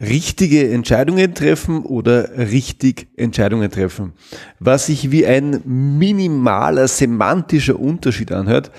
richtige 0.00 0.70
Entscheidungen 0.70 1.34
treffen 1.34 1.82
oder 1.82 2.36
richtig 2.36 3.08
Entscheidungen 3.16 3.70
treffen. 3.70 4.12
Was 4.58 4.86
sich 4.86 5.10
wie 5.10 5.26
ein 5.26 5.62
minimaler 5.64 6.88
semantischer 6.88 7.78
Unterschied 7.78 8.32
anhört, 8.32 8.70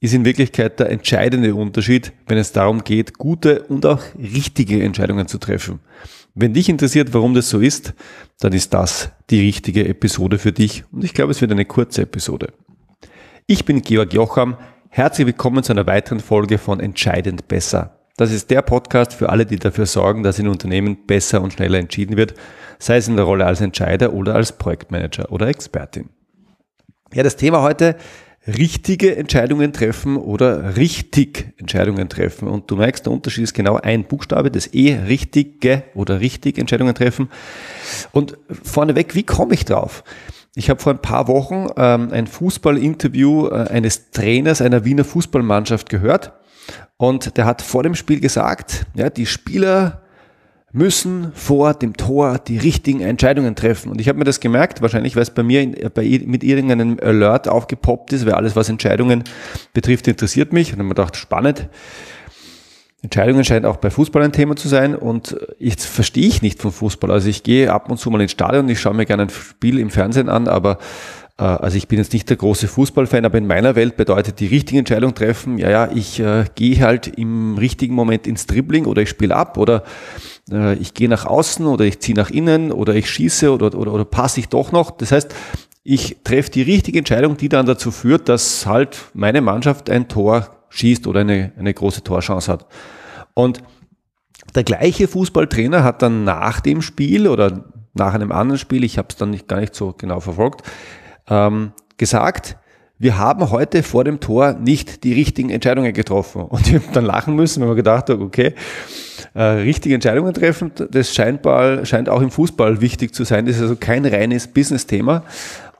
ist 0.00 0.14
in 0.14 0.24
Wirklichkeit 0.24 0.80
der 0.80 0.90
entscheidende 0.90 1.54
Unterschied, 1.54 2.12
wenn 2.26 2.38
es 2.38 2.52
darum 2.52 2.84
geht, 2.84 3.18
gute 3.18 3.62
und 3.64 3.84
auch 3.84 4.02
richtige 4.18 4.82
Entscheidungen 4.82 5.28
zu 5.28 5.38
treffen. 5.38 5.80
Wenn 6.34 6.54
dich 6.54 6.68
interessiert, 6.68 7.12
warum 7.12 7.34
das 7.34 7.50
so 7.50 7.60
ist, 7.60 7.92
dann 8.38 8.52
ist 8.52 8.72
das 8.72 9.10
die 9.28 9.40
richtige 9.40 9.86
Episode 9.86 10.38
für 10.38 10.52
dich 10.52 10.84
und 10.92 11.04
ich 11.04 11.12
glaube, 11.12 11.32
es 11.32 11.40
wird 11.40 11.52
eine 11.52 11.66
kurze 11.66 12.02
Episode. 12.02 12.52
Ich 13.46 13.64
bin 13.64 13.82
Georg 13.82 14.12
Jocham, 14.14 14.56
herzlich 14.88 15.26
willkommen 15.26 15.62
zu 15.62 15.72
einer 15.72 15.86
weiteren 15.86 16.20
Folge 16.20 16.56
von 16.56 16.80
Entscheidend 16.80 17.48
Besser. 17.48 17.99
Das 18.20 18.32
ist 18.32 18.50
der 18.50 18.60
Podcast 18.60 19.14
für 19.14 19.30
alle, 19.30 19.46
die 19.46 19.56
dafür 19.56 19.86
sorgen, 19.86 20.22
dass 20.22 20.38
in 20.38 20.46
Unternehmen 20.46 21.06
besser 21.06 21.40
und 21.40 21.54
schneller 21.54 21.78
entschieden 21.78 22.18
wird, 22.18 22.34
sei 22.78 22.98
es 22.98 23.08
in 23.08 23.16
der 23.16 23.24
Rolle 23.24 23.46
als 23.46 23.62
Entscheider 23.62 24.12
oder 24.12 24.34
als 24.34 24.52
Projektmanager 24.52 25.32
oder 25.32 25.48
Expertin. 25.48 26.10
Ja, 27.14 27.22
das 27.22 27.36
Thema 27.36 27.62
heute, 27.62 27.96
richtige 28.46 29.16
Entscheidungen 29.16 29.72
treffen 29.72 30.18
oder 30.18 30.76
richtig 30.76 31.54
Entscheidungen 31.56 32.10
treffen. 32.10 32.46
Und 32.46 32.70
du 32.70 32.76
merkst, 32.76 33.06
der 33.06 33.12
Unterschied 33.14 33.44
ist 33.44 33.54
genau 33.54 33.76
ein 33.76 34.04
Buchstabe, 34.04 34.50
das 34.50 34.66
E, 34.74 34.98
richtige 35.06 35.84
oder 35.94 36.20
richtig 36.20 36.58
Entscheidungen 36.58 36.94
treffen. 36.94 37.30
Und 38.12 38.36
vorneweg, 38.62 39.14
wie 39.14 39.22
komme 39.22 39.54
ich 39.54 39.64
drauf? 39.64 40.04
Ich 40.54 40.68
habe 40.68 40.78
vor 40.78 40.92
ein 40.92 41.00
paar 41.00 41.26
Wochen 41.26 41.68
ähm, 41.78 42.10
ein 42.12 42.26
Fußballinterview 42.26 43.46
äh, 43.46 43.68
eines 43.70 44.10
Trainers 44.10 44.60
einer 44.60 44.84
Wiener 44.84 45.04
Fußballmannschaft 45.04 45.88
gehört 45.88 46.34
und 46.96 47.36
der 47.36 47.46
hat 47.46 47.62
vor 47.62 47.82
dem 47.82 47.94
Spiel 47.94 48.20
gesagt, 48.20 48.86
ja, 48.94 49.10
die 49.10 49.26
Spieler 49.26 50.02
müssen 50.72 51.32
vor 51.34 51.74
dem 51.74 51.96
Tor 51.96 52.38
die 52.38 52.58
richtigen 52.58 53.00
Entscheidungen 53.00 53.56
treffen. 53.56 53.90
Und 53.90 54.00
ich 54.00 54.08
habe 54.08 54.18
mir 54.18 54.24
das 54.24 54.38
gemerkt, 54.38 54.82
wahrscheinlich, 54.82 55.16
weil 55.16 55.22
es 55.22 55.30
bei 55.30 55.42
mir 55.42 55.66
bei, 55.92 56.22
mit 56.24 56.44
irgendeinem 56.44 56.98
Alert 57.02 57.48
aufgepoppt 57.48 58.12
ist, 58.12 58.24
weil 58.24 58.34
alles, 58.34 58.54
was 58.54 58.68
Entscheidungen 58.68 59.24
betrifft, 59.72 60.06
interessiert 60.06 60.52
mich. 60.52 60.72
Und 60.72 60.78
dann 60.78 60.86
habe 60.86 60.94
ich 60.94 60.98
mir 60.98 61.02
gedacht, 61.02 61.16
spannend. 61.16 61.68
Entscheidungen 63.02 63.44
scheint 63.44 63.64
auch 63.64 63.78
bei 63.78 63.90
Fußball 63.90 64.22
ein 64.22 64.32
Thema 64.32 64.56
zu 64.56 64.68
sein 64.68 64.94
und 64.94 65.34
jetzt 65.58 65.86
verstehe 65.86 66.26
ich 66.26 66.42
nicht 66.42 66.60
vom 66.60 66.70
Fußball. 66.70 67.10
Also 67.10 67.28
ich 67.28 67.42
gehe 67.42 67.72
ab 67.72 67.90
und 67.90 67.96
zu 67.96 68.10
mal 68.10 68.20
ins 68.20 68.32
Stadion, 68.32 68.68
ich 68.68 68.78
schaue 68.78 68.94
mir 68.94 69.06
gerne 69.06 69.22
ein 69.22 69.30
Spiel 69.30 69.78
im 69.78 69.88
Fernsehen 69.88 70.28
an, 70.28 70.48
aber 70.48 70.76
also 71.44 71.76
ich 71.78 71.88
bin 71.88 71.98
jetzt 71.98 72.12
nicht 72.12 72.28
der 72.28 72.36
große 72.36 72.68
Fußballfan, 72.68 73.24
aber 73.24 73.38
in 73.38 73.46
meiner 73.46 73.74
Welt 73.74 73.96
bedeutet 73.96 74.40
die 74.40 74.46
richtige 74.46 74.78
Entscheidung 74.78 75.14
treffen, 75.14 75.56
ja, 75.56 75.70
ja, 75.70 75.90
ich 75.90 76.20
äh, 76.20 76.44
gehe 76.54 76.80
halt 76.80 77.06
im 77.06 77.56
richtigen 77.56 77.94
Moment 77.94 78.26
ins 78.26 78.46
Dribbling 78.46 78.84
oder 78.84 79.02
ich 79.02 79.08
spiele 79.08 79.34
ab 79.34 79.56
oder 79.56 79.84
äh, 80.50 80.74
ich 80.74 80.92
gehe 80.92 81.08
nach 81.08 81.24
außen 81.24 81.64
oder 81.66 81.86
ich 81.86 82.00
ziehe 82.00 82.14
nach 82.16 82.30
innen 82.30 82.72
oder 82.72 82.94
ich 82.94 83.08
schieße 83.08 83.52
oder, 83.52 83.74
oder, 83.74 83.94
oder 83.94 84.04
passe 84.04 84.40
ich 84.40 84.48
doch 84.48 84.70
noch. 84.70 84.90
Das 84.90 85.12
heißt, 85.12 85.34
ich 85.82 86.18
treffe 86.24 86.50
die 86.50 86.62
richtige 86.62 86.98
Entscheidung, 86.98 87.38
die 87.38 87.48
dann 87.48 87.64
dazu 87.64 87.90
führt, 87.90 88.28
dass 88.28 88.66
halt 88.66 88.98
meine 89.14 89.40
Mannschaft 89.40 89.88
ein 89.88 90.08
Tor 90.08 90.50
schießt 90.68 91.06
oder 91.06 91.20
eine, 91.20 91.52
eine 91.58 91.72
große 91.72 92.04
Torchance 92.04 92.52
hat. 92.52 92.66
Und 93.32 93.62
der 94.54 94.64
gleiche 94.64 95.08
Fußballtrainer 95.08 95.84
hat 95.84 96.02
dann 96.02 96.24
nach 96.24 96.60
dem 96.60 96.82
Spiel 96.82 97.28
oder 97.28 97.64
nach 97.94 98.14
einem 98.14 98.30
anderen 98.30 98.58
Spiel, 98.58 98.84
ich 98.84 98.98
habe 98.98 99.08
es 99.10 99.16
dann 99.16 99.30
nicht, 99.30 99.48
gar 99.48 99.60
nicht 99.60 99.74
so 99.74 99.94
genau 99.96 100.20
verfolgt, 100.20 100.62
ähm, 101.30 101.72
gesagt, 101.96 102.56
wir 102.98 103.16
haben 103.16 103.50
heute 103.50 103.82
vor 103.82 104.04
dem 104.04 104.20
Tor 104.20 104.52
nicht 104.52 105.04
die 105.04 105.14
richtigen 105.14 105.48
Entscheidungen 105.48 105.94
getroffen. 105.94 106.42
Und 106.42 106.68
ich 106.68 106.74
habe 106.74 106.84
dann 106.92 107.06
lachen 107.06 107.34
müssen, 107.34 107.62
weil 107.62 107.68
man 107.68 107.76
gedacht 107.76 108.10
hat, 108.10 108.20
okay, 108.20 108.54
äh, 109.32 109.42
richtige 109.42 109.94
Entscheidungen 109.94 110.34
treffen, 110.34 110.70
das 110.90 111.14
scheint, 111.14 111.40
scheint 111.84 112.10
auch 112.10 112.20
im 112.20 112.30
Fußball 112.30 112.82
wichtig 112.82 113.14
zu 113.14 113.24
sein. 113.24 113.46
Das 113.46 113.56
ist 113.56 113.62
also 113.62 113.76
kein 113.76 114.04
reines 114.04 114.48
Business-Thema. 114.48 115.24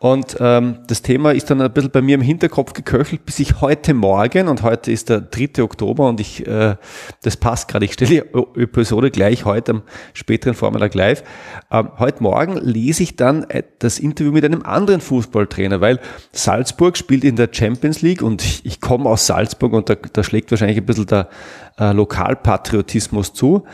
Und 0.02 0.38
ähm, 0.40 0.78
das 0.86 1.02
Thema 1.02 1.32
ist 1.32 1.50
dann 1.50 1.60
ein 1.60 1.70
bisschen 1.70 1.90
bei 1.90 2.00
mir 2.00 2.14
im 2.14 2.22
Hinterkopf 2.22 2.72
geköchelt, 2.72 3.26
bis 3.26 3.38
ich 3.38 3.60
heute 3.60 3.92
Morgen, 3.92 4.48
und 4.48 4.62
heute 4.62 4.90
ist 4.90 5.10
der 5.10 5.20
3. 5.20 5.62
Oktober 5.62 6.08
und 6.08 6.20
ich, 6.20 6.46
äh, 6.46 6.76
das 7.22 7.36
passt 7.36 7.68
gerade, 7.68 7.84
ich 7.84 7.92
stelle 7.92 8.10
die 8.10 8.62
Episode 8.62 9.10
gleich 9.10 9.44
heute 9.44 9.72
am 9.72 9.82
späteren 10.14 10.54
Vormittag 10.54 10.94
live. 10.94 11.22
Ähm, 11.70 11.90
heute 11.98 12.22
Morgen 12.22 12.56
lese 12.56 13.02
ich 13.02 13.16
dann 13.16 13.44
äh, 13.50 13.62
das 13.78 13.98
Interview 13.98 14.32
mit 14.32 14.42
einem 14.42 14.62
anderen 14.62 15.02
Fußballtrainer, 15.02 15.82
weil 15.82 16.00
Salzburg 16.32 16.96
spielt 16.96 17.22
in 17.22 17.36
der 17.36 17.50
Champions 17.52 18.00
League 18.00 18.22
und 18.22 18.42
ich, 18.42 18.64
ich 18.64 18.80
komme 18.80 19.04
aus 19.04 19.26
Salzburg 19.26 19.74
und 19.74 19.90
da, 19.90 19.96
da 19.96 20.24
schlägt 20.24 20.50
wahrscheinlich 20.50 20.78
ein 20.78 20.86
bisschen 20.86 21.08
der 21.08 21.28
äh, 21.78 21.92
Lokalpatriotismus 21.92 23.34
zu. 23.34 23.64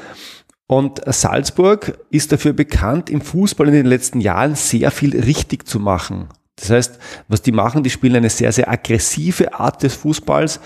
Und 0.68 1.00
Salzburg 1.06 1.98
ist 2.10 2.32
dafür 2.32 2.52
bekannt, 2.52 3.08
im 3.08 3.20
Fußball 3.20 3.68
in 3.68 3.74
den 3.74 3.86
letzten 3.86 4.20
Jahren 4.20 4.56
sehr 4.56 4.90
viel 4.90 5.18
richtig 5.18 5.66
zu 5.68 5.78
machen. 5.78 6.28
Das 6.58 6.70
heißt, 6.70 6.98
was 7.28 7.42
die 7.42 7.52
machen, 7.52 7.82
die 7.82 7.90
spielen 7.90 8.16
eine 8.16 8.30
sehr, 8.30 8.50
sehr 8.50 8.70
aggressive 8.70 9.52
Art 9.52 9.82
des 9.82 9.94
Fußballs. 9.94 10.60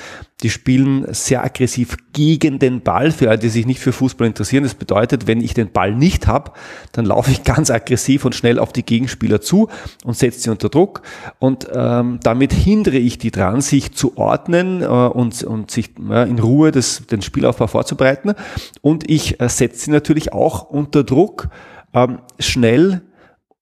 Die 0.44 0.48
spielen 0.48 1.12
sehr 1.12 1.44
aggressiv 1.44 1.96
gegen 2.12 2.60
den 2.60 2.80
Ball, 2.80 3.10
für 3.10 3.28
alle, 3.28 3.40
die 3.40 3.48
sich 3.48 3.66
nicht 3.66 3.80
für 3.80 3.92
Fußball 3.92 4.28
interessieren. 4.28 4.62
Das 4.62 4.74
bedeutet, 4.74 5.26
wenn 5.26 5.40
ich 5.40 5.52
den 5.52 5.72
Ball 5.72 5.92
nicht 5.92 6.28
habe, 6.28 6.52
dann 6.92 7.06
laufe 7.06 7.32
ich 7.32 7.42
ganz 7.44 7.70
aggressiv 7.70 8.24
und 8.24 8.36
schnell 8.36 8.60
auf 8.60 8.72
die 8.72 8.84
Gegenspieler 8.84 9.40
zu 9.40 9.68
und 10.04 10.16
setze 10.16 10.38
sie 10.38 10.50
unter 10.50 10.68
Druck. 10.68 11.02
Und 11.40 11.66
ähm, 11.74 12.20
damit 12.22 12.52
hindere 12.52 12.98
ich 12.98 13.18
die 13.18 13.32
dran, 13.32 13.60
sich 13.60 13.92
zu 13.92 14.16
ordnen 14.16 14.82
äh, 14.82 14.86
und, 14.86 15.42
und 15.42 15.72
sich 15.72 15.90
äh, 16.08 16.30
in 16.30 16.38
Ruhe 16.38 16.70
das, 16.70 17.04
den 17.10 17.20
Spielaufbau 17.20 17.66
vorzubereiten. 17.66 18.34
Und 18.80 19.10
ich 19.10 19.40
äh, 19.40 19.48
setze 19.48 19.86
sie 19.86 19.90
natürlich 19.90 20.32
auch 20.32 20.70
unter 20.70 21.02
Druck, 21.02 21.48
ähm, 21.92 22.20
schnell 22.38 23.02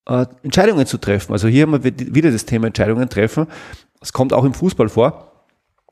äh, 0.08 0.26
Entscheidungen 0.42 0.86
zu 0.86 0.98
treffen. 0.98 1.32
Also 1.32 1.48
hier 1.48 1.62
haben 1.62 1.84
wir 1.84 2.14
wieder 2.14 2.30
das 2.30 2.46
Thema 2.46 2.66
Entscheidungen 2.66 3.08
treffen. 3.08 3.46
Es 4.00 4.12
kommt 4.12 4.32
auch 4.32 4.44
im 4.44 4.54
Fußball 4.54 4.88
vor. 4.88 5.28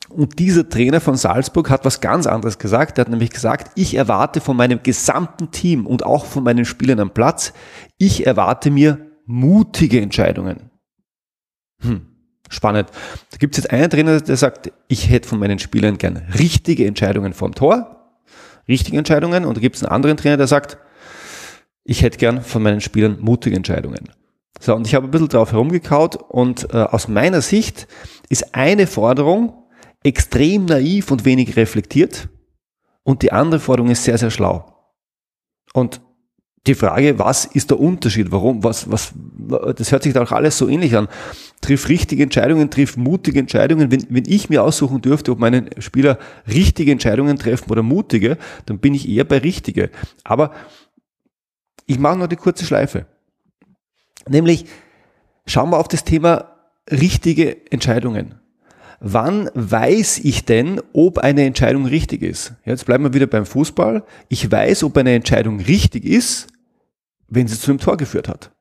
Und 0.08 0.38
dieser 0.38 0.68
Trainer 0.68 1.00
von 1.00 1.16
Salzburg 1.16 1.68
hat 1.68 1.84
was 1.84 2.00
ganz 2.00 2.26
anderes 2.26 2.58
gesagt. 2.58 2.98
Er 2.98 3.02
hat 3.02 3.08
nämlich 3.08 3.30
gesagt, 3.30 3.72
ich 3.74 3.94
erwarte 3.94 4.40
von 4.40 4.56
meinem 4.56 4.82
gesamten 4.82 5.50
Team 5.50 5.86
und 5.86 6.04
auch 6.04 6.26
von 6.26 6.44
meinen 6.44 6.64
Spielern 6.64 7.00
am 7.00 7.10
Platz, 7.10 7.52
ich 7.98 8.26
erwarte 8.26 8.70
mir 8.70 8.98
mutige 9.26 10.00
Entscheidungen. 10.00 10.70
Hm, 11.82 12.06
spannend. 12.48 12.90
Da 13.32 13.36
gibt 13.38 13.58
es 13.58 13.64
jetzt 13.64 13.72
einen 13.72 13.90
Trainer, 13.90 14.20
der 14.20 14.36
sagt, 14.36 14.72
ich 14.86 15.10
hätte 15.10 15.28
von 15.28 15.40
meinen 15.40 15.58
Spielern 15.58 15.98
gern 15.98 16.16
richtige 16.38 16.86
Entscheidungen 16.86 17.32
vom 17.32 17.54
Tor, 17.54 18.20
richtige 18.68 18.96
Entscheidungen. 18.96 19.44
Und 19.44 19.56
da 19.56 19.60
gibt 19.60 19.74
es 19.74 19.82
einen 19.82 19.92
anderen 19.92 20.16
Trainer, 20.16 20.36
der 20.36 20.46
sagt, 20.46 20.78
ich 21.86 22.02
hätte 22.02 22.18
gern 22.18 22.42
von 22.42 22.62
meinen 22.62 22.80
Spielern 22.80 23.18
mutige 23.20 23.56
Entscheidungen. 23.56 24.10
So, 24.60 24.74
und 24.74 24.86
ich 24.86 24.94
habe 24.94 25.06
ein 25.06 25.10
bisschen 25.10 25.28
drauf 25.28 25.52
herumgekaut 25.52 26.16
und 26.16 26.72
äh, 26.72 26.78
aus 26.78 27.08
meiner 27.08 27.42
Sicht 27.42 27.86
ist 28.28 28.54
eine 28.54 28.86
Forderung 28.86 29.64
extrem 30.02 30.64
naiv 30.64 31.10
und 31.10 31.24
wenig 31.24 31.56
reflektiert 31.56 32.28
und 33.02 33.22
die 33.22 33.32
andere 33.32 33.60
Forderung 33.60 33.90
ist 33.90 34.04
sehr, 34.04 34.18
sehr 34.18 34.30
schlau. 34.30 34.72
Und 35.74 36.00
die 36.66 36.74
Frage, 36.74 37.18
was 37.18 37.44
ist 37.44 37.70
der 37.70 37.78
Unterschied? 37.78 38.32
Warum? 38.32 38.64
Was, 38.64 38.90
was, 38.90 39.12
das 39.76 39.92
hört 39.92 40.02
sich 40.02 40.12
da 40.12 40.22
auch 40.22 40.32
alles 40.32 40.58
so 40.58 40.68
ähnlich 40.68 40.96
an. 40.96 41.06
Triff 41.60 41.88
richtige 41.88 42.24
Entscheidungen, 42.24 42.70
triff 42.70 42.96
mutige 42.96 43.38
Entscheidungen. 43.38 43.92
Wenn, 43.92 44.04
wenn 44.08 44.24
ich 44.26 44.48
mir 44.48 44.64
aussuchen 44.64 45.00
dürfte, 45.00 45.30
ob 45.30 45.38
meine 45.38 45.70
Spieler 45.78 46.18
richtige 46.48 46.90
Entscheidungen 46.90 47.38
treffen 47.38 47.70
oder 47.70 47.82
mutige, 47.82 48.36
dann 48.64 48.78
bin 48.78 48.94
ich 48.94 49.08
eher 49.08 49.24
bei 49.24 49.38
richtige. 49.38 49.90
Aber 50.24 50.52
ich 51.86 51.98
mache 51.98 52.18
noch 52.18 52.26
die 52.26 52.36
kurze 52.36 52.64
Schleife. 52.64 53.06
Nämlich, 54.28 54.66
schauen 55.46 55.70
wir 55.70 55.78
auf 55.78 55.88
das 55.88 56.04
Thema 56.04 56.56
richtige 56.90 57.70
Entscheidungen. 57.70 58.34
Wann 58.98 59.50
weiß 59.54 60.18
ich 60.18 60.44
denn, 60.44 60.80
ob 60.92 61.18
eine 61.18 61.44
Entscheidung 61.44 61.86
richtig 61.86 62.22
ist? 62.22 62.54
Jetzt 62.64 62.86
bleiben 62.86 63.04
wir 63.04 63.14
wieder 63.14 63.26
beim 63.26 63.46
Fußball. 63.46 64.04
Ich 64.28 64.50
weiß, 64.50 64.84
ob 64.84 64.96
eine 64.96 65.14
Entscheidung 65.14 65.60
richtig 65.60 66.04
ist, 66.04 66.46
wenn 67.28 67.46
sie 67.46 67.58
zu 67.58 67.70
einem 67.70 67.80
Tor 67.80 67.96
geführt 67.96 68.28
hat. 68.28 68.52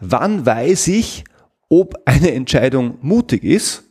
Wann 0.00 0.46
weiß 0.46 0.88
ich, 0.88 1.24
ob 1.68 2.00
eine 2.06 2.32
Entscheidung 2.32 2.98
mutig 3.02 3.44
ist? 3.44 3.84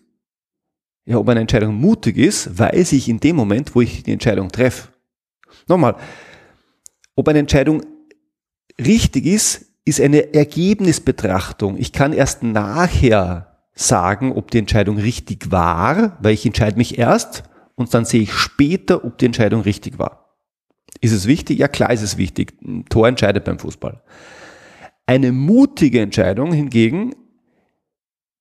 Ja, 1.06 1.18
ob 1.18 1.30
eine 1.30 1.42
Entscheidung 1.42 1.76
mutig 1.76 2.18
ist, 2.18 2.58
weiß 2.58 2.94
ich 2.94 3.08
in 3.08 3.20
dem 3.20 3.36
Moment, 3.36 3.76
wo 3.76 3.82
ich 3.82 4.04
die 4.04 4.12
Entscheidung 4.12 4.50
treffe. 4.50 4.90
Nochmal, 5.68 5.96
ob 7.16 7.28
eine 7.28 7.40
Entscheidung 7.40 7.82
richtig 8.80 9.26
ist, 9.26 9.66
ist 9.86 10.02
eine 10.02 10.34
Ergebnisbetrachtung. 10.34 11.78
Ich 11.78 11.94
kann 11.94 12.14
erst 12.14 12.44
nachher 12.44 13.58
sagen, 13.74 14.32
ob 14.34 14.52
die 14.52 14.58
Entscheidung 14.60 14.98
richtig 14.98 15.52
war, 15.52 16.18
weil 16.22 16.34
ich 16.34 16.46
entscheide 16.46 16.78
mich 16.78 16.98
erst 16.98 17.44
und 17.76 17.94
dann 17.94 18.06
sehe 18.06 18.22
ich 18.22 18.34
später, 18.34 19.06
ob 19.06 19.18
die 19.18 19.26
Entscheidung 19.26 19.62
richtig 19.62 20.00
war. 20.00 20.36
Ist 21.00 21.12
es 21.12 21.28
wichtig? 21.28 21.60
Ja, 21.60 21.68
klar 21.68 21.92
ist 21.92 22.02
es 22.02 22.18
wichtig. 22.18 22.58
Ein 22.64 22.86
Tor 22.86 23.08
entscheidet 23.08 23.44
beim 23.46 23.60
Fußball. 23.60 24.02
Eine 25.06 25.32
mutige 25.32 26.02
Entscheidung 26.02 26.52
hingegen, 26.52 27.16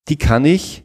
die 0.09 0.17
kann 0.17 0.45
ich 0.45 0.85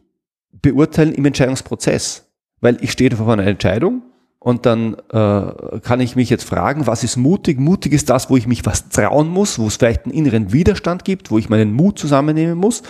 beurteilen 0.51 1.13
im 1.13 1.25
Entscheidungsprozess. 1.25 2.27
Weil 2.59 2.77
ich 2.83 2.91
stehe 2.91 3.15
vor 3.15 3.31
einer 3.31 3.47
Entscheidung 3.47 4.03
und 4.43 4.65
dann 4.65 4.95
äh, 5.11 5.79
kann 5.81 5.99
ich 5.99 6.15
mich 6.15 6.31
jetzt 6.31 6.45
fragen, 6.45 6.87
was 6.87 7.03
ist 7.03 7.15
mutig? 7.15 7.59
Mutig 7.59 7.93
ist 7.93 8.09
das, 8.09 8.31
wo 8.31 8.37
ich 8.37 8.47
mich 8.47 8.65
was 8.65 8.89
trauen 8.89 9.27
muss, 9.27 9.59
wo 9.59 9.67
es 9.67 9.75
vielleicht 9.75 10.05
einen 10.05 10.15
inneren 10.15 10.51
Widerstand 10.51 11.05
gibt, 11.05 11.29
wo 11.29 11.37
ich 11.37 11.47
meinen 11.47 11.71
Mut 11.71 11.99
zusammennehmen 11.99 12.57
muss 12.57 12.81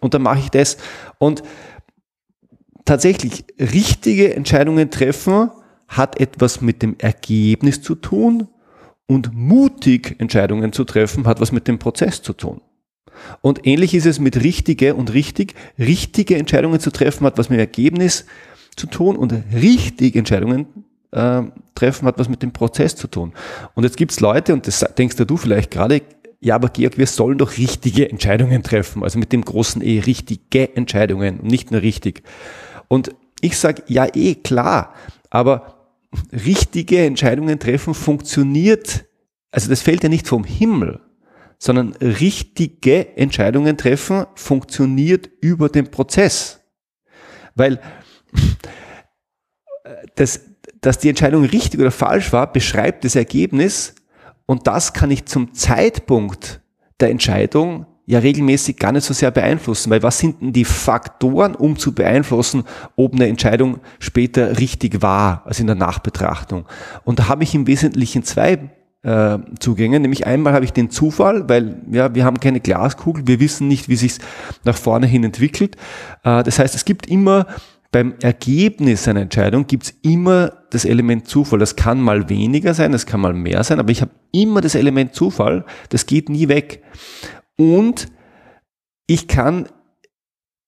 und 0.00 0.14
dann 0.14 0.22
mache 0.22 0.40
ich 0.40 0.50
das. 0.50 0.78
Und 1.18 1.44
tatsächlich 2.84 3.44
richtige 3.60 4.34
Entscheidungen 4.34 4.90
treffen 4.90 5.50
hat 5.86 6.18
etwas 6.18 6.60
mit 6.60 6.82
dem 6.82 6.96
Ergebnis 6.98 7.82
zu 7.82 7.94
tun 7.94 8.48
und 9.06 9.32
mutig 9.32 10.16
Entscheidungen 10.18 10.72
zu 10.72 10.82
treffen 10.82 11.24
hat 11.28 11.40
was 11.40 11.52
mit 11.52 11.68
dem 11.68 11.78
Prozess 11.78 12.20
zu 12.20 12.32
tun. 12.32 12.60
Und 13.42 13.64
ähnlich 13.64 13.94
ist 13.94 14.06
es 14.06 14.18
mit 14.18 14.42
richtige 14.42 14.96
und 14.96 15.12
richtig. 15.12 15.54
Richtige 15.78 16.36
Entscheidungen 16.36 16.80
zu 16.80 16.90
treffen 16.90 17.24
hat 17.24 17.38
was 17.38 17.48
mit 17.48 17.60
dem 17.60 17.60
Ergebnis 17.60 18.26
zu 18.74 18.88
tun 18.88 19.14
und 19.14 19.32
richtig 19.54 20.16
Entscheidungen 20.16 20.66
äh, 21.12 21.42
treffen 21.74 22.06
hat 22.06 22.18
was 22.18 22.28
mit 22.28 22.42
dem 22.42 22.52
Prozess 22.52 22.96
zu 22.96 23.08
tun. 23.08 23.32
Und 23.74 23.84
jetzt 23.84 23.96
gibt's 23.96 24.20
Leute, 24.20 24.52
und 24.52 24.66
das 24.66 24.80
denkst 24.96 25.16
du 25.16 25.36
vielleicht 25.36 25.70
gerade, 25.70 26.02
ja, 26.40 26.54
aber 26.54 26.68
Georg, 26.68 26.98
wir 26.98 27.06
sollen 27.06 27.38
doch 27.38 27.56
richtige 27.56 28.10
Entscheidungen 28.10 28.62
treffen, 28.62 29.02
also 29.02 29.18
mit 29.18 29.32
dem 29.32 29.44
großen 29.44 29.82
E, 29.82 30.00
richtige 30.00 30.76
Entscheidungen, 30.76 31.40
nicht 31.42 31.70
nur 31.70 31.82
richtig. 31.82 32.22
Und 32.88 33.14
ich 33.40 33.56
sage, 33.56 33.82
ja, 33.86 34.06
eh, 34.14 34.34
klar, 34.34 34.94
aber 35.30 35.90
richtige 36.32 37.04
Entscheidungen 37.04 37.58
treffen 37.58 37.94
funktioniert, 37.94 39.06
also 39.50 39.68
das 39.68 39.82
fällt 39.82 40.02
ja 40.02 40.08
nicht 40.08 40.28
vom 40.28 40.44
Himmel, 40.44 41.00
sondern 41.58 41.94
richtige 41.94 43.16
Entscheidungen 43.16 43.76
treffen 43.76 44.26
funktioniert 44.34 45.30
über 45.40 45.68
den 45.68 45.90
Prozess. 45.90 46.60
Weil 47.54 47.80
das, 50.16 50.40
dass 50.80 50.98
die 50.98 51.08
Entscheidung 51.08 51.44
richtig 51.44 51.80
oder 51.80 51.90
falsch 51.90 52.32
war, 52.32 52.52
beschreibt 52.52 53.04
das 53.04 53.16
Ergebnis 53.16 53.94
und 54.46 54.66
das 54.66 54.92
kann 54.92 55.10
ich 55.10 55.26
zum 55.26 55.52
Zeitpunkt 55.54 56.60
der 57.00 57.10
Entscheidung 57.10 57.86
ja 58.06 58.20
regelmäßig 58.20 58.78
gar 58.78 58.92
nicht 58.92 59.04
so 59.04 59.12
sehr 59.12 59.32
beeinflussen, 59.32 59.90
weil 59.90 60.02
was 60.02 60.18
sind 60.18 60.40
denn 60.40 60.52
die 60.52 60.64
Faktoren, 60.64 61.56
um 61.56 61.76
zu 61.76 61.92
beeinflussen, 61.92 62.62
ob 62.94 63.14
eine 63.14 63.26
Entscheidung 63.26 63.80
später 63.98 64.58
richtig 64.58 65.02
war, 65.02 65.42
also 65.44 65.62
in 65.62 65.66
der 65.66 65.76
Nachbetrachtung. 65.76 66.66
Und 67.04 67.18
da 67.18 67.28
habe 67.28 67.42
ich 67.42 67.54
im 67.54 67.66
Wesentlichen 67.66 68.22
zwei 68.22 68.70
äh, 69.02 69.38
Zugänge, 69.58 69.98
nämlich 69.98 70.24
einmal 70.24 70.52
habe 70.52 70.64
ich 70.64 70.72
den 70.72 70.90
Zufall, 70.90 71.48
weil 71.48 71.82
ja, 71.90 72.14
wir 72.14 72.24
haben 72.24 72.38
keine 72.38 72.60
Glaskugel, 72.60 73.26
wir 73.26 73.40
wissen 73.40 73.66
nicht, 73.66 73.88
wie 73.88 73.96
sich 73.96 74.18
nach 74.64 74.76
vorne 74.76 75.06
hin 75.08 75.24
entwickelt. 75.24 75.76
Äh, 76.22 76.44
das 76.44 76.60
heißt, 76.60 76.76
es 76.76 76.84
gibt 76.84 77.08
immer 77.08 77.46
beim 77.92 78.14
Ergebnis 78.20 79.08
einer 79.08 79.22
Entscheidung 79.22 79.66
gibt 79.66 79.84
es 79.84 79.94
immer 80.02 80.52
das 80.70 80.84
Element 80.84 81.28
Zufall. 81.28 81.58
Das 81.58 81.76
kann 81.76 82.00
mal 82.00 82.28
weniger 82.28 82.74
sein, 82.74 82.92
das 82.92 83.06
kann 83.06 83.20
mal 83.20 83.32
mehr 83.32 83.64
sein, 83.64 83.78
aber 83.78 83.90
ich 83.90 84.02
habe 84.02 84.12
immer 84.32 84.60
das 84.60 84.74
Element 84.74 85.14
Zufall. 85.14 85.64
Das 85.88 86.06
geht 86.06 86.28
nie 86.28 86.48
weg. 86.48 86.82
Und 87.56 88.08
ich 89.06 89.28
kann 89.28 89.68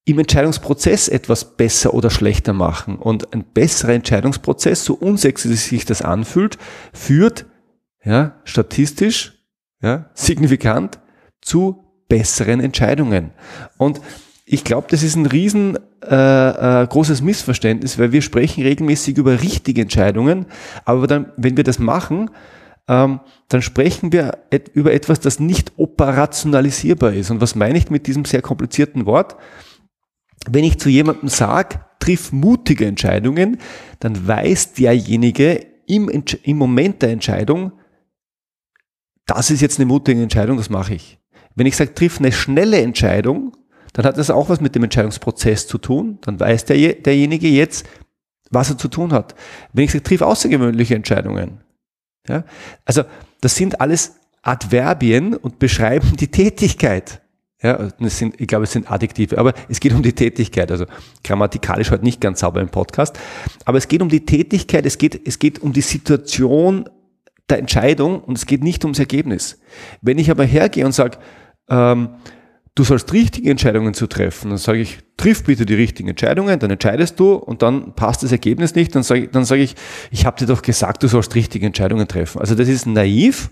im 0.05 0.19
Entscheidungsprozess 0.19 1.09
etwas 1.09 1.56
besser 1.56 1.93
oder 1.93 2.09
schlechter 2.09 2.55
machen. 2.55 2.97
Und 2.97 3.35
ein 3.35 3.44
besserer 3.44 3.93
Entscheidungsprozess, 3.93 4.85
so 4.85 4.94
unsexy 4.94 5.55
sich 5.55 5.85
das 5.85 6.00
anfühlt, 6.00 6.56
führt 6.94 7.44
ja, 8.03 8.41
statistisch 8.44 9.35
ja, 9.82 10.11
signifikant 10.15 10.99
zu 11.43 11.85
besseren 12.09 12.61
Entscheidungen. 12.61 13.32
Und 13.76 14.00
ich 14.50 14.65
glaube, 14.65 14.87
das 14.91 15.03
ist 15.03 15.15
ein 15.15 15.27
riesen 15.27 15.79
äh, 16.03 16.83
äh, 16.83 16.87
großes 16.87 17.21
Missverständnis, 17.21 17.99
weil 17.99 18.12
wir 18.12 18.23
sprechen 18.23 18.62
regelmäßig 18.62 19.19
über 19.19 19.43
richtige 19.43 19.83
Entscheidungen, 19.83 20.47
aber 20.87 21.06
dann, 21.06 21.33
wenn 21.37 21.59
wir 21.59 21.65
das 21.65 21.79
machen, 21.79 22.31
ähm, 22.89 23.21
dann 23.49 23.61
sprechen 23.61 24.11
wir 24.11 24.39
et 24.50 24.69
über 24.69 24.95
etwas, 24.95 25.21
das 25.21 25.39
nicht 25.39 25.73
operationalisierbar 25.77 27.12
ist. 27.12 27.31
Und 27.31 27.43
was 27.43 27.55
meine 27.55 27.77
ich 27.77 27.91
mit 27.91 28.06
diesem 28.06 28.25
sehr 28.25 28.41
komplizierten 28.41 29.05
Wort? 29.05 29.37
Wenn 30.49 30.65
ich 30.65 30.79
zu 30.79 30.89
jemandem 30.89 31.29
sage, 31.29 31.81
triff 31.99 32.33
mutige 32.33 32.87
Entscheidungen, 32.87 33.59
dann 34.01 34.27
weiß 34.27 34.73
derjenige 34.73 35.67
im, 35.87 36.09
im 36.09 36.56
Moment 36.56 37.03
der 37.03 37.11
Entscheidung, 37.11 37.73
das 39.27 39.51
ist 39.51 39.61
jetzt 39.61 39.79
eine 39.79 39.87
mutige 39.87 40.23
Entscheidung, 40.23 40.56
das 40.56 40.71
mache 40.71 40.94
ich. 40.94 41.19
Wenn 41.55 41.67
ich 41.67 41.77
sage, 41.77 41.93
triff 41.93 42.19
eine 42.19 42.33
schnelle 42.33 42.81
Entscheidung, 42.81 43.53
dann 43.93 44.05
hat 44.05 44.19
das 44.19 44.31
auch 44.31 44.49
was 44.49 44.61
mit 44.61 44.75
dem 44.75 44.85
Entscheidungsprozess 44.85 45.67
zu 45.67 45.79
tun. 45.79 46.19
Dann 46.23 46.38
weiß 46.38 46.64
der, 46.67 46.94
derjenige 46.94 47.49
jetzt, 47.49 47.87
was 48.50 48.70
er 48.70 48.79
zu 48.79 48.88
tun 48.88 49.12
hat. 49.12 49.35
Wenn 49.73 49.85
ich 49.85 49.93
sage, 49.93 50.05
triff 50.05 50.23
außergewöhnliche 50.23 50.94
Entscheidungen. 50.94 51.61
Ja? 52.29 52.44
Also 52.85 53.05
das 53.40 53.56
sind 53.56 53.81
alles 53.81 54.17
Adverbien 54.43 55.35
und 55.35 55.58
beschreiben 55.58 56.17
die 56.17 56.29
Tätigkeit. 56.29 57.20
Ja, 57.61 57.88
das 57.99 58.19
sind, 58.19 58.40
ich 58.40 58.46
glaube, 58.46 58.64
es 58.64 58.73
sind 58.73 58.88
Adjektive, 58.88 59.37
aber 59.37 59.52
es 59.69 59.81
geht 59.81 59.93
um 59.93 60.02
die 60.02 60.12
Tätigkeit. 60.12 60.70
Also 60.70 60.87
grammatikalisch 61.25 61.91
heute 61.91 62.05
nicht 62.05 62.20
ganz 62.20 62.41
sauber 62.41 62.61
im 62.61 62.69
Podcast, 62.69 63.19
aber 63.64 63.79
es 63.79 63.88
geht 63.88 64.00
um 64.00 64.08
die 64.08 64.25
Tätigkeit, 64.25 64.87
es 64.87 64.96
geht, 64.96 65.26
es 65.26 65.41
geht 65.41 65.61
um 65.61 65.73
die 65.73 65.81
Situation 65.81 66.88
der 67.50 67.58
Entscheidung 67.58 68.20
und 68.20 68.38
es 68.38 68.46
geht 68.46 68.62
nicht 68.62 68.84
ums 68.84 69.00
Ergebnis. 69.00 69.58
Wenn 70.02 70.19
ich 70.19 70.31
aber 70.31 70.44
hergehe 70.44 70.87
und 70.87 70.93
sage, 70.93 71.19
ähm, 71.69 72.11
du 72.79 72.85
sollst 72.85 73.13
richtige 73.13 73.51
Entscheidungen 73.51 73.93
zu 73.93 74.07
treffen. 74.07 74.51
Dann 74.51 74.59
sage 74.59 74.79
ich, 74.79 74.99
triff 75.17 75.43
bitte 75.45 75.67
die 75.67 75.75
richtigen 75.75 76.09
Entscheidungen, 76.09 76.59
dann 76.59 76.71
entscheidest 76.71 77.19
du 77.19 77.35
und 77.35 77.63
dann 77.63 77.95
passt 77.95 78.23
das 78.23 78.31
Ergebnis 78.31 78.75
nicht, 78.75 78.95
dann 78.95 79.03
sage 79.03 79.23
ich, 79.23 79.31
dann 79.31 79.45
sage 79.45 79.63
ich, 79.63 79.75
ich 80.11 80.25
habe 80.25 80.39
dir 80.39 80.47
doch 80.47 80.63
gesagt, 80.63 81.03
du 81.03 81.09
sollst 81.09 81.35
richtige 81.35 81.67
Entscheidungen 81.67 82.07
treffen. 82.07 82.41
Also 82.41 82.55
das 82.55 82.69
ist 82.69 82.87
naiv, 82.87 83.51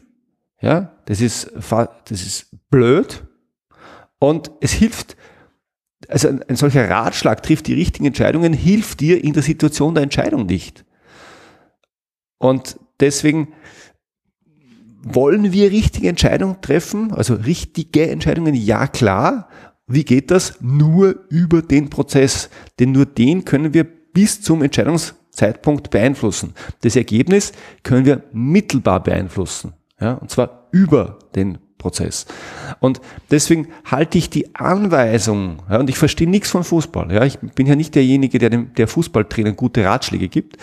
ja, 0.60 0.92
das 1.06 1.20
ist, 1.20 1.50
das 1.54 1.92
ist 2.10 2.46
blöd 2.70 3.24
und 4.20 4.52
es 4.60 4.72
hilft, 4.72 5.16
also 6.08 6.28
ein, 6.28 6.42
ein 6.44 6.56
solcher 6.56 6.88
Ratschlag 6.88 7.42
trifft 7.42 7.66
die 7.66 7.74
richtigen 7.74 8.06
Entscheidungen, 8.06 8.52
hilft 8.52 9.00
dir 9.00 9.22
in 9.22 9.32
der 9.32 9.42
Situation 9.42 9.94
der 9.94 10.04
Entscheidung 10.04 10.46
nicht. 10.46 10.84
Und 12.38 12.78
deswegen, 13.00 13.48
wollen 15.14 15.52
wir 15.52 15.70
richtige 15.70 16.08
Entscheidungen 16.08 16.60
treffen? 16.60 17.12
Also 17.12 17.34
richtige 17.34 18.10
Entscheidungen? 18.10 18.54
Ja, 18.54 18.86
klar. 18.86 19.48
Wie 19.86 20.04
geht 20.04 20.30
das? 20.30 20.58
Nur 20.60 21.26
über 21.28 21.62
den 21.62 21.90
Prozess. 21.90 22.50
Denn 22.78 22.92
nur 22.92 23.06
den 23.06 23.44
können 23.44 23.72
wir 23.72 23.84
bis 23.84 24.42
zum 24.42 24.62
Entscheidungszeitpunkt 24.62 25.90
beeinflussen. 25.90 26.54
Das 26.80 26.96
Ergebnis 26.96 27.52
können 27.84 28.04
wir 28.04 28.24
mittelbar 28.32 29.02
beeinflussen. 29.02 29.74
Ja, 30.00 30.14
und 30.14 30.30
zwar 30.30 30.68
über 30.72 31.18
den 31.34 31.58
Prozess. 31.78 32.26
Und 32.80 33.00
deswegen 33.30 33.68
halte 33.84 34.18
ich 34.18 34.28
die 34.28 34.54
Anweisung, 34.56 35.62
ja, 35.70 35.78
und 35.78 35.88
ich 35.88 35.98
verstehe 35.98 36.28
nichts 36.28 36.50
von 36.50 36.64
Fußball. 36.64 37.12
Ja, 37.12 37.24
ich 37.24 37.38
bin 37.38 37.66
ja 37.66 37.76
nicht 37.76 37.94
derjenige, 37.94 38.38
der 38.38 38.50
dem 38.50 38.74
der 38.74 38.88
Fußballtrainer 38.88 39.52
gute 39.52 39.84
Ratschläge 39.84 40.28
gibt, 40.28 40.56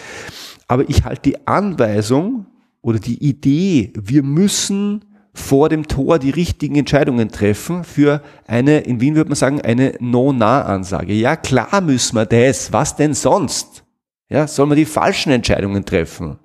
aber 0.67 0.89
ich 0.89 1.05
halte 1.05 1.31
die 1.31 1.47
Anweisung 1.47 2.47
oder 2.83 2.99
die 2.99 3.23
Idee, 3.23 3.91
wir 3.95 4.21
müssen 4.21 5.05
vor 5.33 5.69
dem 5.69 5.87
Tor 5.87 6.19
die 6.19 6.29
richtigen 6.29 6.75
Entscheidungen 6.75 7.29
treffen 7.29 7.83
für 7.83 8.21
eine, 8.45 8.81
in 8.81 9.01
Wien 9.01 9.15
würde 9.15 9.29
man 9.29 9.35
sagen, 9.35 9.61
eine 9.61 9.95
No-Nah-Ansage. 9.99 11.13
Ja, 11.13 11.35
klar 11.35 11.81
müssen 11.81 12.15
wir 12.15 12.27
das. 12.27 12.71
Was 12.71 12.95
denn 12.95 13.15
sonst? 13.15 13.83
Ja, 14.29 14.47
sollen 14.47 14.69
wir 14.69 14.75
die 14.75 14.85
falschen 14.85 15.31
Entscheidungen 15.31 15.85
treffen? 15.85 16.37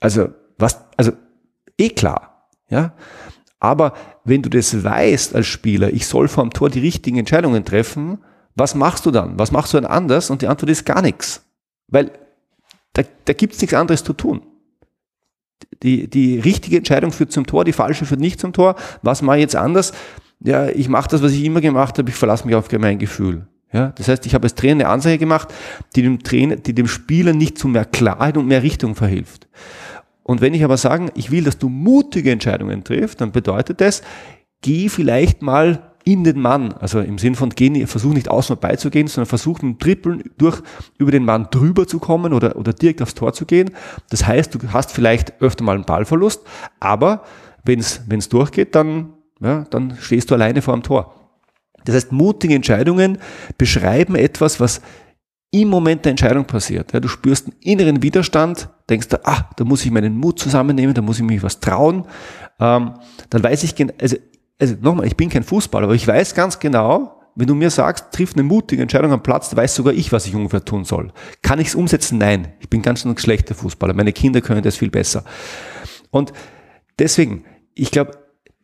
Also, 0.00 0.30
was, 0.58 0.80
also, 0.96 1.12
eh 1.78 1.90
klar. 1.90 2.48
Ja. 2.68 2.94
Aber 3.60 3.92
wenn 4.24 4.42
du 4.42 4.50
das 4.50 4.82
weißt 4.82 5.34
als 5.34 5.46
Spieler, 5.46 5.92
ich 5.92 6.06
soll 6.06 6.28
vor 6.28 6.44
dem 6.44 6.52
Tor 6.52 6.70
die 6.70 6.80
richtigen 6.80 7.18
Entscheidungen 7.18 7.64
treffen, 7.64 8.18
was 8.54 8.74
machst 8.74 9.06
du 9.06 9.10
dann? 9.10 9.38
Was 9.38 9.52
machst 9.52 9.74
du 9.74 9.80
dann 9.80 9.90
anders? 9.90 10.30
Und 10.30 10.42
die 10.42 10.48
Antwort 10.48 10.70
ist 10.70 10.86
gar 10.86 11.02
nichts. 11.02 11.44
Weil 11.88 12.10
da, 12.96 13.02
da 13.26 13.32
gibt 13.34 13.54
es 13.54 13.60
nichts 13.60 13.74
anderes 13.74 14.02
zu 14.02 14.14
tun. 14.14 14.42
Die, 15.82 16.08
die 16.08 16.38
richtige 16.38 16.78
Entscheidung 16.78 17.12
führt 17.12 17.32
zum 17.32 17.46
Tor, 17.46 17.64
die 17.64 17.72
falsche 17.72 18.06
führt 18.06 18.20
nicht 18.20 18.40
zum 18.40 18.52
Tor. 18.52 18.76
Was 19.02 19.20
mache 19.22 19.36
ich 19.36 19.42
jetzt 19.42 19.56
anders? 19.56 19.92
Ja, 20.40 20.68
ich 20.68 20.88
mache 20.88 21.08
das, 21.10 21.22
was 21.22 21.32
ich 21.32 21.44
immer 21.44 21.60
gemacht 21.60 21.98
habe, 21.98 22.08
ich 22.08 22.16
verlasse 22.16 22.46
mich 22.46 22.54
auf 22.54 22.70
mein 22.72 22.98
Gefühl. 22.98 23.46
Ja, 23.72 23.88
das 23.96 24.08
heißt, 24.08 24.24
ich 24.26 24.34
habe 24.34 24.44
als 24.44 24.54
Trainer 24.54 24.84
eine 24.84 24.88
Ansage 24.88 25.18
gemacht, 25.18 25.52
die 25.94 26.02
dem 26.02 26.22
Trainer, 26.22 26.56
die 26.56 26.74
dem 26.74 26.86
Spieler 26.86 27.32
nicht 27.32 27.58
zu 27.58 27.68
mehr 27.68 27.84
Klarheit 27.84 28.36
und 28.36 28.46
mehr 28.46 28.62
Richtung 28.62 28.94
verhilft. 28.94 29.48
Und 30.22 30.40
wenn 30.40 30.54
ich 30.54 30.64
aber 30.64 30.76
sagen, 30.76 31.10
ich 31.14 31.30
will, 31.30 31.44
dass 31.44 31.58
du 31.58 31.68
mutige 31.68 32.30
Entscheidungen 32.30 32.84
triffst, 32.84 33.20
dann 33.20 33.32
bedeutet 33.32 33.80
das, 33.80 34.02
geh 34.62 34.88
vielleicht 34.88 35.42
mal 35.42 35.85
in 36.06 36.22
den 36.22 36.40
Mann, 36.40 36.72
also 36.72 37.00
im 37.00 37.18
Sinn 37.18 37.34
von 37.34 37.50
gehen, 37.50 37.84
versuch 37.88 38.14
nicht 38.14 38.30
außen 38.30 38.56
vorbeizugehen, 38.56 39.08
sondern 39.08 39.26
versuch 39.26 39.60
mit 39.60 39.72
dem 39.72 39.78
Trippeln 39.80 40.22
durch, 40.38 40.62
über 40.98 41.10
den 41.10 41.24
Mann 41.24 41.48
drüber 41.50 41.88
zu 41.88 41.98
kommen 41.98 42.32
oder, 42.32 42.54
oder 42.54 42.72
direkt 42.72 43.02
aufs 43.02 43.14
Tor 43.14 43.32
zu 43.32 43.44
gehen. 43.44 43.72
Das 44.08 44.24
heißt, 44.24 44.54
du 44.54 44.72
hast 44.72 44.92
vielleicht 44.92 45.42
öfter 45.42 45.64
mal 45.64 45.74
einen 45.74 45.84
Ballverlust, 45.84 46.42
aber 46.78 47.24
wenn 47.64 47.80
es 47.80 48.28
durchgeht, 48.28 48.76
dann, 48.76 49.14
ja, 49.40 49.64
dann 49.70 49.96
stehst 50.00 50.30
du 50.30 50.36
alleine 50.36 50.62
vor 50.62 50.74
dem 50.74 50.84
Tor. 50.84 51.12
Das 51.84 51.96
heißt, 51.96 52.12
mutige 52.12 52.54
Entscheidungen 52.54 53.18
beschreiben 53.58 54.14
etwas, 54.14 54.60
was 54.60 54.80
im 55.50 55.68
Moment 55.68 56.04
der 56.04 56.10
Entscheidung 56.10 56.44
passiert. 56.44 56.92
Ja, 56.92 57.00
du 57.00 57.08
spürst 57.08 57.48
einen 57.48 57.56
inneren 57.62 58.02
Widerstand, 58.04 58.68
denkst 58.88 59.08
du, 59.08 59.26
ah, 59.26 59.50
da 59.56 59.64
muss 59.64 59.84
ich 59.84 59.90
meinen 59.90 60.16
Mut 60.16 60.38
zusammennehmen, 60.38 60.94
da 60.94 61.02
muss 61.02 61.18
ich 61.18 61.24
mich 61.24 61.42
was 61.42 61.58
trauen. 61.58 62.06
Ähm, 62.60 62.94
dann 63.30 63.42
weiß 63.42 63.64
ich, 63.64 63.74
also, 64.00 64.16
also 64.58 64.74
nochmal, 64.80 65.06
ich 65.06 65.16
bin 65.16 65.28
kein 65.28 65.42
Fußballer, 65.42 65.84
aber 65.84 65.94
ich 65.94 66.06
weiß 66.06 66.34
ganz 66.34 66.58
genau, 66.58 67.16
wenn 67.34 67.46
du 67.46 67.54
mir 67.54 67.70
sagst, 67.70 68.12
triff 68.12 68.32
eine 68.32 68.42
mutige 68.42 68.80
Entscheidung 68.80 69.12
am 69.12 69.22
Platz, 69.22 69.54
weiß 69.54 69.74
sogar 69.74 69.92
ich, 69.92 70.10
was 70.10 70.26
ich 70.26 70.34
ungefähr 70.34 70.64
tun 70.64 70.84
soll. 70.84 71.12
Kann 71.42 71.60
ich 71.60 71.68
es 71.68 71.74
umsetzen? 71.74 72.18
Nein. 72.18 72.54
Ich 72.60 72.70
bin 72.70 72.80
ganz 72.80 73.04
ein 73.04 73.16
schlechter 73.18 73.54
Fußballer. 73.54 73.92
Meine 73.92 74.14
Kinder 74.14 74.40
können 74.40 74.62
das 74.62 74.76
viel 74.76 74.90
besser. 74.90 75.22
Und 76.10 76.32
deswegen, 76.98 77.44
ich 77.74 77.90
glaube, 77.90 78.12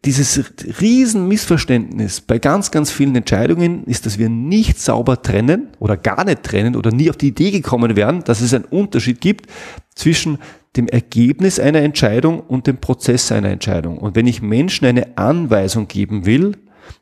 dieses 0.04 0.42
Riesenmissverständnis 0.80 2.23
bei 2.23 2.38
ganz, 2.38 2.73
ganz 2.73 2.90
vielen 2.90 3.14
Entscheidungen 3.14 3.85
ist, 3.85 4.04
dass 4.04 4.18
wir 4.18 4.28
nicht 4.28 4.80
sauber 4.80 5.23
trennen 5.23 5.68
oder 5.78 5.97
gar 5.97 6.25
nicht 6.25 6.42
trennen 6.42 6.75
oder 6.75 6.90
nie 6.90 7.09
auf 7.09 7.16
die 7.16 7.28
Idee 7.28 7.52
gekommen 7.52 7.94
wären, 7.94 8.25
dass 8.25 8.40
es 8.40 8.52
einen 8.52 8.64
Unterschied 8.64 9.21
gibt 9.21 9.47
zwischen 9.94 10.38
dem 10.76 10.88
Ergebnis 10.88 11.61
einer 11.61 11.82
Entscheidung 11.82 12.40
und 12.40 12.66
dem 12.66 12.78
Prozess 12.78 13.30
einer 13.30 13.50
Entscheidung. 13.50 13.99
Und 13.99 14.16
wenn 14.16 14.26
ich 14.26 14.42
Menschen 14.42 14.87
eine 14.87 15.16
Anweisung 15.16 15.87
geben 15.87 16.26
will, 16.26 16.56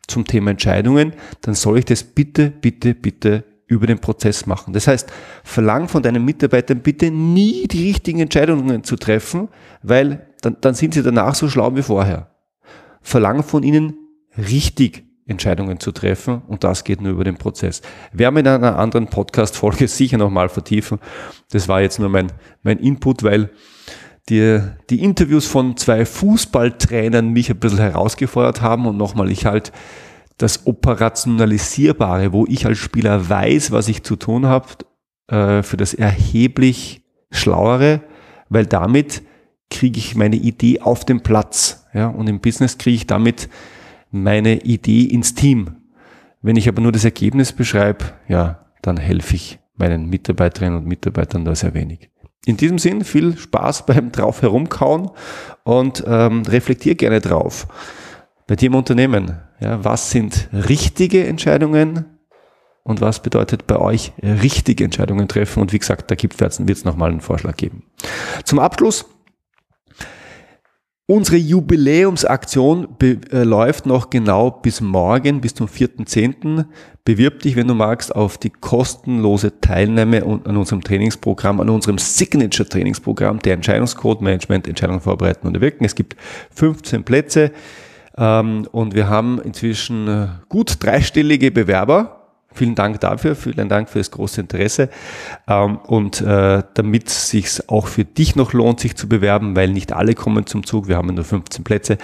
zum 0.06 0.24
Thema 0.24 0.50
Entscheidungen, 0.50 1.14
dann 1.42 1.54
soll 1.54 1.78
ich 1.78 1.84
das 1.84 2.02
bitte, 2.02 2.50
bitte, 2.50 2.94
bitte 2.94 3.44
über 3.66 3.86
den 3.86 4.00
Prozess 4.00 4.46
machen. 4.46 4.74
Das 4.74 4.88
heißt, 4.88 5.10
verlang 5.44 5.88
von 5.88 6.02
deinen 6.02 6.24
Mitarbeitern 6.24 6.80
bitte 6.80 7.10
nie 7.10 7.68
die 7.68 7.88
richtigen 7.88 8.20
Entscheidungen 8.20 8.82
zu 8.82 8.96
treffen, 8.96 9.48
weil 9.82 10.26
dann, 10.42 10.56
dann 10.60 10.74
sind 10.74 10.94
sie 10.94 11.02
danach 11.02 11.34
so 11.34 11.48
schlau 11.48 11.74
wie 11.76 11.82
vorher. 11.82 12.29
Verlang 13.00 13.42
von 13.42 13.62
ihnen 13.62 13.94
richtig 14.36 15.04
Entscheidungen 15.26 15.78
zu 15.80 15.92
treffen 15.92 16.42
und 16.48 16.64
das 16.64 16.84
geht 16.84 17.00
nur 17.00 17.12
über 17.12 17.24
den 17.24 17.36
Prozess. 17.36 17.82
Werden 18.12 18.34
wir 18.34 18.40
in 18.40 18.48
einer 18.48 18.78
anderen 18.78 19.06
Podcast-Folge 19.06 19.88
sicher 19.88 20.18
nochmal 20.18 20.48
vertiefen. 20.48 20.98
Das 21.50 21.68
war 21.68 21.80
jetzt 21.80 21.98
nur 21.98 22.08
mein, 22.08 22.32
mein 22.62 22.78
Input, 22.78 23.22
weil 23.22 23.50
die, 24.28 24.60
die 24.90 25.02
Interviews 25.02 25.46
von 25.46 25.76
zwei 25.76 26.04
Fußballtrainern 26.04 27.28
mich 27.28 27.50
ein 27.50 27.58
bisschen 27.58 27.78
herausgefordert 27.78 28.60
haben 28.60 28.86
und 28.86 28.96
nochmal 28.96 29.30
ich 29.30 29.46
halt 29.46 29.72
das 30.36 30.66
Operationalisierbare, 30.66 32.32
wo 32.32 32.46
ich 32.46 32.66
als 32.66 32.78
Spieler 32.78 33.28
weiß, 33.28 33.72
was 33.72 33.88
ich 33.88 34.02
zu 34.02 34.16
tun 34.16 34.46
habe, 34.46 34.66
äh, 35.28 35.62
für 35.62 35.76
das 35.76 35.94
erheblich 35.94 37.02
Schlauere, 37.30 38.00
weil 38.48 38.66
damit 38.66 39.22
kriege 39.70 39.98
ich 39.98 40.14
meine 40.14 40.36
Idee 40.36 40.80
auf 40.80 41.04
den 41.04 41.22
Platz. 41.22 41.86
Ja, 41.94 42.08
und 42.08 42.28
im 42.28 42.40
Business 42.40 42.78
kriege 42.78 42.96
ich 42.96 43.06
damit 43.06 43.48
meine 44.10 44.60
Idee 44.62 45.04
ins 45.04 45.34
Team. 45.34 45.76
Wenn 46.42 46.56
ich 46.56 46.68
aber 46.68 46.80
nur 46.80 46.92
das 46.92 47.04
Ergebnis 47.04 47.52
beschreibe, 47.52 48.04
ja, 48.28 48.66
dann 48.82 48.96
helfe 48.96 49.36
ich 49.36 49.58
meinen 49.76 50.08
Mitarbeiterinnen 50.08 50.78
und 50.78 50.86
Mitarbeitern 50.86 51.44
da 51.44 51.54
sehr 51.54 51.74
wenig. 51.74 52.10
In 52.46 52.56
diesem 52.56 52.78
Sinn 52.78 53.04
viel 53.04 53.36
Spaß 53.36 53.86
beim 53.86 54.12
drauf 54.12 54.42
herumkauen 54.42 55.10
und 55.64 56.04
ähm, 56.06 56.42
reflektier 56.42 56.94
gerne 56.94 57.20
drauf. 57.20 57.66
Bei 58.46 58.56
dir 58.56 58.66
im 58.66 58.74
Unternehmen, 58.74 59.38
ja, 59.60 59.84
was 59.84 60.10
sind 60.10 60.48
richtige 60.52 61.26
Entscheidungen 61.26 62.06
und 62.82 63.00
was 63.00 63.22
bedeutet 63.22 63.66
bei 63.66 63.76
euch 63.76 64.12
richtige 64.22 64.84
Entscheidungen 64.84 65.28
treffen? 65.28 65.60
Und 65.60 65.72
wie 65.72 65.78
gesagt, 65.78 66.10
da 66.10 66.14
gibt 66.14 66.40
es 66.40 66.84
nochmal 66.84 67.10
einen 67.10 67.20
Vorschlag 67.20 67.56
geben. 67.56 67.84
Zum 68.44 68.58
Abschluss 68.58 69.06
Unsere 71.10 71.38
Jubiläumsaktion 71.38 72.86
äh, 73.02 73.42
läuft 73.42 73.84
noch 73.84 74.10
genau 74.10 74.52
bis 74.52 74.80
morgen, 74.80 75.40
bis 75.40 75.54
zum 75.54 75.66
4.10. 75.66 76.66
Bewirb 77.04 77.40
dich, 77.40 77.56
wenn 77.56 77.66
du 77.66 77.74
magst, 77.74 78.14
auf 78.14 78.38
die 78.38 78.50
kostenlose 78.50 79.60
Teilnahme 79.60 80.22
an 80.22 80.56
unserem 80.56 80.82
Trainingsprogramm, 80.84 81.60
an 81.60 81.68
unserem 81.68 81.98
Signature-Trainingsprogramm, 81.98 83.40
der 83.40 83.54
Entscheidungscode 83.54 84.20
Management, 84.20 84.68
Entscheidungen 84.68 85.00
vorbereiten 85.00 85.48
und 85.48 85.60
wirken. 85.60 85.84
Es 85.84 85.96
gibt 85.96 86.14
15 86.54 87.02
Plätze 87.02 87.50
ähm, 88.16 88.68
und 88.70 88.94
wir 88.94 89.08
haben 89.08 89.40
inzwischen 89.42 90.06
äh, 90.06 90.28
gut 90.48 90.76
dreistellige 90.78 91.50
Bewerber 91.50 92.19
Vielen 92.52 92.74
Dank 92.74 93.00
dafür, 93.00 93.36
vielen 93.36 93.68
Dank 93.68 93.88
für 93.88 93.98
das 93.98 94.10
große 94.10 94.40
Interesse. 94.40 94.90
Ähm, 95.46 95.78
und 95.78 96.20
äh, 96.20 96.62
damit 96.74 97.08
es 97.08 97.30
sich 97.30 97.68
auch 97.68 97.86
für 97.86 98.04
dich 98.04 98.34
noch 98.34 98.52
lohnt, 98.52 98.80
sich 98.80 98.96
zu 98.96 99.08
bewerben, 99.08 99.54
weil 99.54 99.70
nicht 99.70 99.92
alle 99.92 100.14
kommen 100.14 100.46
zum 100.46 100.66
Zug, 100.66 100.88
wir 100.88 100.96
haben 100.96 101.14
nur 101.14 101.24
15 101.24 101.64
Plätze, 101.64 101.98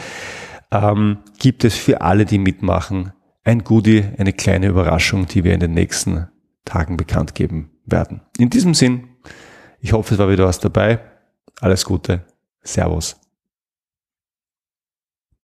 ähm, 0.71 1.19
gibt 1.39 1.65
es 1.65 1.75
für 1.75 2.01
alle, 2.01 2.25
die 2.25 2.39
mitmachen, 2.39 3.13
ein 3.45 3.65
Goodie, 3.65 4.05
eine 4.19 4.33
kleine 4.33 4.69
Überraschung, 4.69 5.27
die 5.27 5.45
wir 5.45 5.55
in 5.55 5.61
den 5.61 5.75
nächsten 5.75 6.29
Tagen 6.65 6.97
bekannt 6.97 7.35
geben 7.35 7.71
werden. 7.85 8.21
In 8.39 8.51
diesem 8.51 8.75
Sinn, 8.75 9.09
ich 9.81 9.93
hoffe, 9.93 10.15
es 10.15 10.19
war 10.19 10.31
wieder 10.31 10.47
was 10.47 10.59
dabei. 10.59 11.01
Alles 11.61 11.85
Gute. 11.85 12.25
Servus. 12.63 13.17